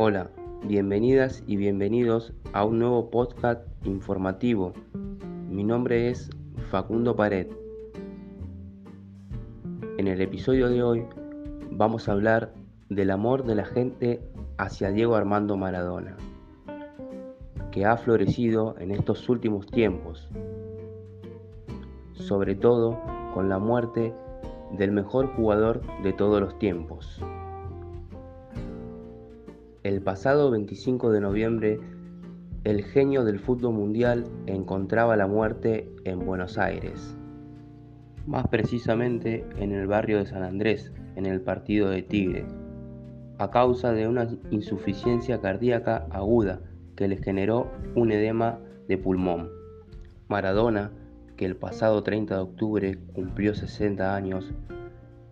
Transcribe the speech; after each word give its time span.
Hola, 0.00 0.30
bienvenidas 0.62 1.42
y 1.48 1.56
bienvenidos 1.56 2.32
a 2.52 2.64
un 2.64 2.78
nuevo 2.78 3.10
podcast 3.10 3.66
informativo. 3.84 4.72
Mi 5.50 5.64
nombre 5.64 6.08
es 6.08 6.30
Facundo 6.70 7.16
Pared. 7.16 7.48
En 9.98 10.06
el 10.06 10.20
episodio 10.20 10.68
de 10.68 10.84
hoy 10.84 11.04
vamos 11.72 12.08
a 12.08 12.12
hablar 12.12 12.54
del 12.88 13.10
amor 13.10 13.44
de 13.44 13.56
la 13.56 13.64
gente 13.64 14.20
hacia 14.56 14.92
Diego 14.92 15.16
Armando 15.16 15.56
Maradona, 15.56 16.16
que 17.72 17.84
ha 17.84 17.96
florecido 17.96 18.76
en 18.78 18.92
estos 18.92 19.28
últimos 19.28 19.66
tiempos, 19.66 20.28
sobre 22.12 22.54
todo 22.54 23.00
con 23.34 23.48
la 23.48 23.58
muerte 23.58 24.14
del 24.78 24.92
mejor 24.92 25.34
jugador 25.34 25.82
de 26.04 26.12
todos 26.12 26.40
los 26.40 26.56
tiempos. 26.60 27.20
El 29.88 30.02
pasado 30.02 30.50
25 30.50 31.12
de 31.12 31.22
noviembre, 31.22 31.80
el 32.64 32.84
genio 32.84 33.24
del 33.24 33.38
fútbol 33.38 33.72
mundial 33.72 34.26
encontraba 34.44 35.16
la 35.16 35.26
muerte 35.26 35.90
en 36.04 36.26
Buenos 36.26 36.58
Aires, 36.58 37.16
más 38.26 38.46
precisamente 38.48 39.46
en 39.56 39.72
el 39.72 39.86
barrio 39.86 40.18
de 40.18 40.26
San 40.26 40.42
Andrés, 40.42 40.92
en 41.16 41.24
el 41.24 41.40
partido 41.40 41.88
de 41.88 42.02
Tigre, 42.02 42.44
a 43.38 43.50
causa 43.50 43.92
de 43.92 44.06
una 44.06 44.28
insuficiencia 44.50 45.40
cardíaca 45.40 46.06
aguda 46.10 46.60
que 46.94 47.08
le 47.08 47.16
generó 47.16 47.70
un 47.94 48.12
edema 48.12 48.58
de 48.88 48.98
pulmón. 48.98 49.48
Maradona, 50.28 50.92
que 51.38 51.46
el 51.46 51.56
pasado 51.56 52.02
30 52.02 52.34
de 52.34 52.40
octubre 52.42 52.98
cumplió 53.14 53.54
60 53.54 54.14
años, 54.14 54.52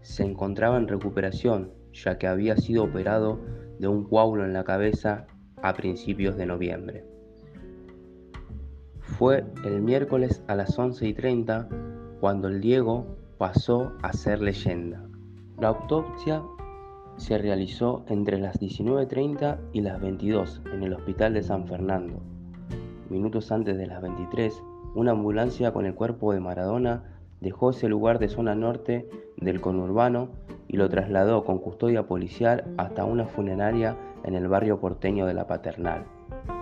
se 0.00 0.22
encontraba 0.22 0.78
en 0.78 0.88
recuperación 0.88 1.75
ya 2.04 2.18
que 2.18 2.26
había 2.26 2.56
sido 2.56 2.84
operado 2.84 3.38
de 3.78 3.88
un 3.88 4.04
coágulo 4.04 4.44
en 4.44 4.52
la 4.52 4.64
cabeza 4.64 5.26
a 5.62 5.74
principios 5.74 6.36
de 6.36 6.46
noviembre. 6.46 7.04
Fue 9.00 9.44
el 9.64 9.80
miércoles 9.82 10.42
a 10.46 10.54
las 10.54 10.78
11 10.78 11.06
y 11.06 11.14
30 11.14 11.68
cuando 12.20 12.48
el 12.48 12.60
Diego 12.60 13.06
pasó 13.38 13.92
a 14.02 14.12
ser 14.12 14.40
leyenda. 14.40 15.06
La 15.58 15.68
autopsia 15.68 16.42
se 17.16 17.38
realizó 17.38 18.04
entre 18.08 18.38
las 18.38 18.60
19.30 18.60 19.58
y 19.72 19.80
las 19.80 20.00
22 20.00 20.62
en 20.72 20.82
el 20.82 20.92
Hospital 20.92 21.34
de 21.34 21.42
San 21.42 21.66
Fernando. 21.66 22.20
Minutos 23.08 23.52
antes 23.52 23.78
de 23.78 23.86
las 23.86 24.02
23, 24.02 24.62
una 24.94 25.12
ambulancia 25.12 25.72
con 25.72 25.86
el 25.86 25.94
cuerpo 25.94 26.32
de 26.32 26.40
Maradona 26.40 27.04
dejó 27.40 27.70
ese 27.70 27.88
lugar 27.88 28.18
de 28.18 28.28
zona 28.28 28.54
norte 28.54 29.08
del 29.36 29.60
conurbano 29.60 30.30
y 30.68 30.76
lo 30.76 30.88
trasladó 30.88 31.44
con 31.44 31.58
custodia 31.58 32.06
policial 32.06 32.64
hasta 32.76 33.04
una 33.04 33.26
funeraria 33.26 33.96
en 34.24 34.34
el 34.34 34.48
barrio 34.48 34.80
porteño 34.80 35.26
de 35.26 35.34
La 35.34 35.46
Paternal. 35.46 36.04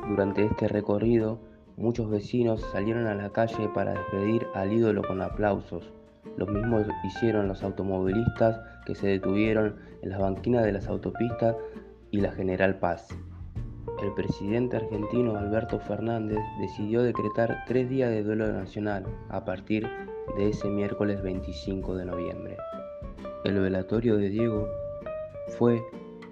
Durante 0.08 0.44
este 0.44 0.68
recorrido, 0.68 1.38
muchos 1.76 2.10
vecinos 2.10 2.60
salieron 2.72 3.06
a 3.06 3.14
la 3.14 3.30
calle 3.30 3.68
para 3.74 3.92
despedir 3.92 4.46
al 4.54 4.72
ídolo 4.72 5.02
con 5.02 5.22
aplausos. 5.22 5.90
Lo 6.36 6.46
mismo 6.46 6.80
hicieron 7.04 7.48
los 7.48 7.62
automovilistas 7.62 8.60
que 8.86 8.94
se 8.94 9.06
detuvieron 9.06 9.76
en 10.02 10.10
las 10.10 10.20
banquinas 10.20 10.64
de 10.64 10.72
las 10.72 10.88
autopistas 10.88 11.56
y 12.10 12.20
la 12.20 12.32
General 12.32 12.78
Paz. 12.78 13.08
El 14.02 14.12
presidente 14.12 14.76
argentino 14.76 15.36
Alberto 15.36 15.78
Fernández 15.78 16.40
decidió 16.60 17.02
decretar 17.02 17.64
tres 17.66 17.88
días 17.88 18.10
de 18.10 18.22
duelo 18.22 18.52
nacional 18.52 19.06
a 19.28 19.44
partir 19.44 19.88
de 20.36 20.48
ese 20.48 20.68
miércoles 20.68 21.22
25 21.22 21.94
de 21.94 22.04
noviembre. 22.04 22.56
El 23.44 23.60
velatorio 23.60 24.16
de 24.16 24.30
Diego 24.30 24.68
fue 25.58 25.80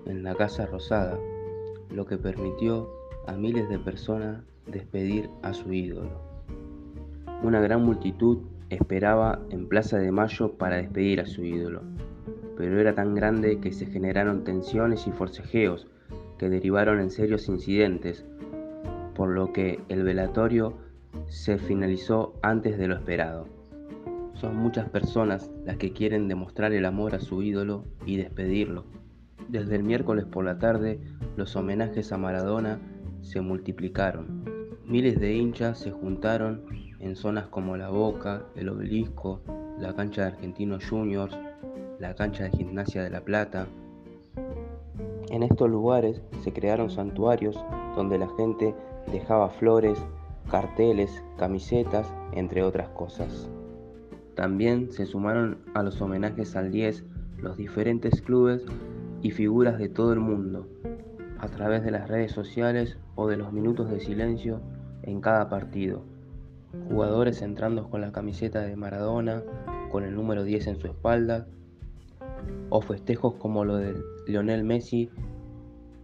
en 0.07 0.25
la 0.25 0.35
Casa 0.35 0.67
Rosada, 0.67 1.19
lo 1.91 2.05
que 2.05 2.19
permitió 2.19 2.91
a 3.27 3.33
miles 3.35 3.69
de 3.69 3.79
personas 3.79 4.43
despedir 4.67 5.31
a 5.43 5.55
su 5.55 5.73
ídolo. 5.73 6.21
Una 7.43 7.61
gran 7.61 7.85
multitud 7.85 8.39
esperaba 8.71 9.41
en 9.51 9.69
Plaza 9.69 9.99
de 9.99 10.11
Mayo 10.11 10.53
para 10.55 10.77
despedir 10.77 11.21
a 11.21 11.27
su 11.27 11.45
ídolo, 11.45 11.83
pero 12.57 12.81
era 12.81 12.95
tan 12.95 13.15
grande 13.15 13.61
que 13.61 13.73
se 13.73 13.87
generaron 13.87 14.45
tensiones 14.45 15.07
y 15.07 15.13
forcejeos 15.13 15.87
derivaron 16.49 17.01
en 17.01 17.11
serios 17.11 17.49
incidentes, 17.49 18.25
por 19.15 19.31
lo 19.31 19.53
que 19.53 19.81
el 19.89 20.03
velatorio 20.03 20.79
se 21.29 21.59
finalizó 21.59 22.35
antes 22.43 22.79
de 22.79 22.89
lo 22.89 22.95
esperado. 22.95 23.47
Son 24.35 24.57
muchas 24.57 24.89
personas 24.89 25.51
las 25.65 25.77
que 25.77 25.93
quieren 25.93 26.29
demostrar 26.29 26.73
el 26.73 26.85
amor 26.85 27.15
a 27.15 27.21
su 27.21 27.43
ídolo 27.43 27.85
y 28.07 28.17
despedirlo. 28.17 28.85
Desde 29.49 29.77
el 29.77 29.85
miércoles 29.85 30.25
por 30.25 30.45
la 30.45 30.59
tarde, 30.59 31.01
los 31.37 31.55
homenajes 31.57 32.13
a 32.13 32.19
Maradona 32.19 32.81
se 33.21 33.41
multiplicaron. 33.41 34.45
Miles 34.85 35.21
de 35.21 35.35
hinchas 35.35 35.79
se 35.79 35.91
juntaron 35.91 36.65
en 36.99 37.17
zonas 37.17 37.47
como 37.49 37.77
La 37.77 37.89
Boca, 37.89 38.47
el 38.57 38.69
Obelisco, 38.69 39.43
la 39.79 39.95
cancha 39.95 40.23
de 40.23 40.29
Argentinos 40.29 40.89
Juniors, 40.89 41.37
la 41.99 42.15
cancha 42.15 42.45
de 42.45 42.51
Gimnasia 42.51 43.03
de 43.03 43.11
La 43.11 43.23
Plata. 43.23 43.67
En 45.33 45.43
estos 45.43 45.71
lugares 45.71 46.21
se 46.43 46.53
crearon 46.53 46.91
santuarios 46.91 47.59
donde 47.97 48.19
la 48.19 48.29
gente 48.37 48.75
dejaba 49.11 49.49
flores, 49.49 49.99
carteles, 50.51 51.25
camisetas, 51.39 52.13
entre 52.33 52.63
otras 52.63 52.91
cosas. 52.91 53.49
También 54.35 54.93
se 54.93 55.07
sumaron 55.07 55.57
a 55.73 55.83
los 55.83 56.03
homenajes 56.03 56.55
al 56.55 56.71
10 56.71 57.05
los 57.39 57.57
diferentes 57.57 58.21
clubes 58.21 58.63
y 59.23 59.31
figuras 59.31 59.79
de 59.79 59.89
todo 59.89 60.13
el 60.13 60.21
mundo, 60.21 60.69
a 61.39 61.49
través 61.49 61.83
de 61.83 61.93
las 61.93 62.09
redes 62.09 62.33
sociales 62.33 62.99
o 63.15 63.27
de 63.27 63.39
los 63.39 63.55
minutos 63.55 63.91
de 63.91 64.01
silencio 64.01 64.61
en 65.03 65.23
cada 65.23 65.49
partido. 65.49 66.03
Jugadores 66.91 67.41
entrando 67.41 67.89
con 67.89 68.03
la 68.03 68.13
camiseta 68.13 68.61
de 68.61 68.77
Maradona, 68.77 69.43
con 69.91 70.05
el 70.05 70.15
número 70.15 70.45
10 70.45 70.67
en 70.67 70.77
su 70.79 70.89
espalda, 70.89 71.47
o 72.71 72.81
festejos 72.81 73.35
como 73.35 73.65
lo 73.65 73.77
de 73.77 73.95
Lionel 74.27 74.65
Messi, 74.65 75.11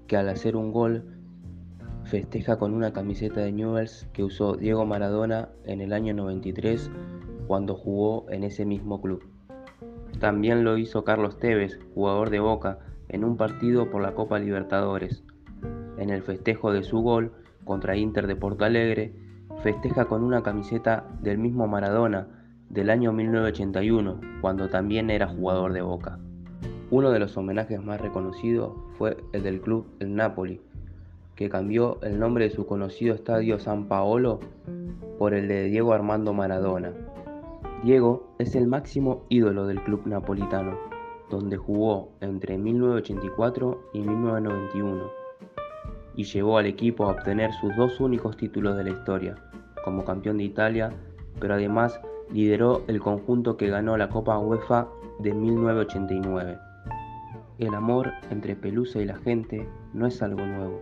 que 0.06 0.16
al 0.16 0.28
hacer 0.28 0.56
un 0.56 0.72
gol 0.72 1.04
festeja 2.04 2.58
con 2.58 2.74
una 2.74 2.92
camiseta 2.92 3.40
de 3.40 3.52
Newells 3.52 4.08
que 4.12 4.24
usó 4.24 4.56
Diego 4.56 4.86
Maradona 4.86 5.50
en 5.64 5.80
el 5.80 5.92
año 5.92 6.14
93 6.14 6.90
cuando 7.46 7.74
jugó 7.74 8.30
en 8.30 8.44
ese 8.44 8.64
mismo 8.64 9.00
club. 9.00 9.22
También 10.20 10.64
lo 10.64 10.78
hizo 10.78 11.04
Carlos 11.04 11.38
Tevez, 11.38 11.78
jugador 11.94 12.30
de 12.30 12.40
Boca, 12.40 12.78
en 13.08 13.24
un 13.24 13.36
partido 13.36 13.90
por 13.90 14.02
la 14.02 14.14
Copa 14.14 14.38
Libertadores. 14.38 15.22
En 15.98 16.10
el 16.10 16.22
festejo 16.22 16.72
de 16.72 16.82
su 16.82 17.00
gol 17.00 17.32
contra 17.64 17.96
Inter 17.96 18.26
de 18.26 18.36
Porto 18.36 18.64
Alegre, 18.64 19.12
festeja 19.62 20.06
con 20.06 20.22
una 20.22 20.42
camiseta 20.42 21.06
del 21.20 21.38
mismo 21.38 21.66
Maradona 21.66 22.37
del 22.70 22.90
año 22.90 23.12
1981, 23.12 24.20
cuando 24.40 24.68
también 24.68 25.10
era 25.10 25.28
jugador 25.28 25.72
de 25.72 25.82
Boca. 25.82 26.18
Uno 26.90 27.10
de 27.10 27.18
los 27.18 27.36
homenajes 27.36 27.82
más 27.82 28.00
reconocidos 28.00 28.72
fue 28.96 29.16
el 29.32 29.42
del 29.42 29.60
club 29.60 29.86
El 30.00 30.14
Napoli, 30.14 30.60
que 31.34 31.48
cambió 31.48 31.98
el 32.02 32.18
nombre 32.18 32.44
de 32.44 32.50
su 32.50 32.66
conocido 32.66 33.14
estadio 33.14 33.58
San 33.58 33.86
Paolo 33.86 34.40
por 35.18 35.34
el 35.34 35.48
de 35.48 35.64
Diego 35.64 35.92
Armando 35.92 36.32
Maradona, 36.32 36.92
Diego 37.84 38.34
es 38.40 38.56
el 38.56 38.66
máximo 38.66 39.24
ídolo 39.28 39.64
del 39.68 39.80
club 39.84 40.02
napolitano, 40.04 40.76
donde 41.30 41.56
jugó 41.56 42.10
entre 42.20 42.58
1984 42.58 43.90
y 43.92 44.00
1991 44.00 45.04
y 46.16 46.24
llevó 46.24 46.58
al 46.58 46.66
equipo 46.66 47.04
a 47.04 47.10
obtener 47.10 47.52
sus 47.60 47.76
dos 47.76 48.00
únicos 48.00 48.36
títulos 48.36 48.76
de 48.76 48.82
la 48.82 48.90
historia, 48.90 49.36
como 49.84 50.04
campeón 50.04 50.38
de 50.38 50.44
Italia, 50.44 50.90
pero 51.38 51.54
además 51.54 52.00
lideró 52.32 52.82
el 52.86 53.00
conjunto 53.00 53.56
que 53.56 53.68
ganó 53.68 53.96
la 53.96 54.08
Copa 54.08 54.38
UEFA 54.38 54.88
de 55.18 55.34
1989. 55.34 56.58
El 57.58 57.74
amor 57.74 58.12
entre 58.30 58.54
Pelusa 58.54 59.00
y 59.00 59.04
la 59.04 59.16
gente 59.16 59.68
no 59.92 60.06
es 60.06 60.22
algo 60.22 60.44
nuevo, 60.44 60.80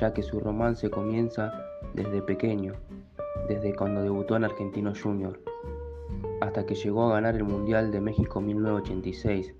ya 0.00 0.14
que 0.14 0.22
su 0.22 0.40
romance 0.40 0.90
comienza 0.90 1.52
desde 1.94 2.22
pequeño, 2.22 2.74
desde 3.48 3.74
cuando 3.74 4.02
debutó 4.02 4.36
en 4.36 4.44
Argentino 4.44 4.92
Junior 4.94 5.38
hasta 6.40 6.66
que 6.66 6.74
llegó 6.74 7.04
a 7.04 7.14
ganar 7.14 7.36
el 7.36 7.44
Mundial 7.44 7.90
de 7.90 8.00
México 8.00 8.40
1986 8.40 9.54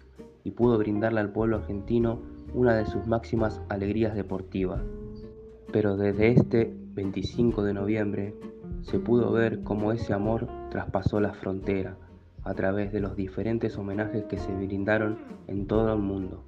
y 0.44 0.50
pudo 0.50 0.78
brindarle 0.78 1.20
al 1.20 1.32
pueblo 1.32 1.56
argentino 1.56 2.20
una 2.52 2.76
de 2.76 2.86
sus 2.86 3.06
máximas 3.06 3.62
alegrías 3.68 4.14
deportivas. 4.14 4.82
Pero 5.72 5.96
desde 5.96 6.28
este 6.28 6.72
25 6.94 7.62
de 7.64 7.74
noviembre 7.74 8.34
se 8.82 8.98
pudo 8.98 9.32
ver 9.32 9.62
cómo 9.62 9.92
ese 9.92 10.12
amor 10.12 10.48
traspasó 10.70 11.20
la 11.20 11.34
frontera 11.34 11.96
a 12.42 12.54
través 12.54 12.92
de 12.92 13.00
los 13.00 13.16
diferentes 13.16 13.76
homenajes 13.78 14.24
que 14.24 14.38
se 14.38 14.52
brindaron 14.52 15.18
en 15.46 15.66
todo 15.66 15.92
el 15.92 16.00
mundo. 16.00 16.44